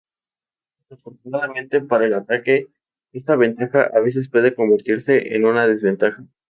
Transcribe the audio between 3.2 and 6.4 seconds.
ventaja a veces puede convertirse en una desventaja.